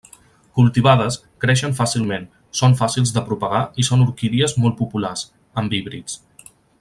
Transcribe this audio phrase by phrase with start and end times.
[0.59, 2.25] Cultivades, creixen fàcilment;
[2.61, 5.27] són fàcils de propagar i són orquídies molt populars,
[5.63, 6.17] amb híbrids.